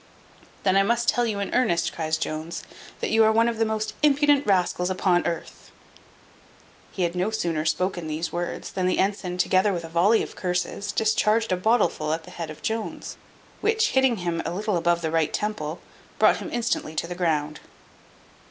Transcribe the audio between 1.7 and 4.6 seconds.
cries Jones, "that you are one of the most impudent